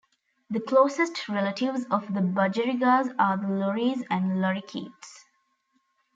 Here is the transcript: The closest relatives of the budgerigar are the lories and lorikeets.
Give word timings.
The 0.49 0.59
closest 0.59 1.29
relatives 1.29 1.85
of 1.91 2.15
the 2.15 2.21
budgerigar 2.21 3.13
are 3.19 3.37
the 3.37 3.49
lories 3.49 4.01
and 4.09 4.41
lorikeets. 4.41 5.25